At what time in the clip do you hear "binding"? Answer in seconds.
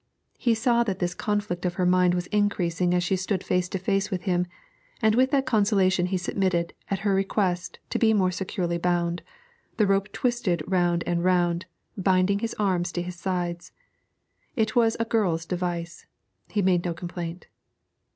11.95-12.39